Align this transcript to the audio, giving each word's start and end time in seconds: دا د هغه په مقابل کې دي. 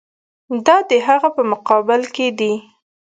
دا 0.65 0.77
د 0.89 0.91
هغه 1.07 1.29
په 1.35 1.41
مقابل 1.51 2.01
کې 2.15 2.27
دي. 2.39 2.53